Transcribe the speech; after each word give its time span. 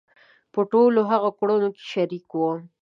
په 0.53 0.61
ټولو 0.71 0.99
هغو 1.11 1.29
کړنو 1.39 1.69
کې 1.75 1.83
شریک 1.91 2.27
وو. 2.33 2.51